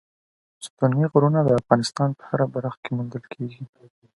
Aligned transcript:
ستوني 0.65 1.05
غرونه 1.11 1.39
د 1.43 1.49
افغانستان 1.61 2.09
په 2.17 2.23
هره 2.29 2.45
برخه 2.53 2.79
کې 2.83 2.91
موندل 2.97 3.23
کېږي. 3.33 3.63